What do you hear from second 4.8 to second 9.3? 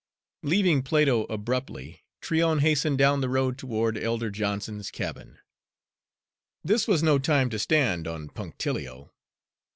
cabin. This was no time to stand on punctilio.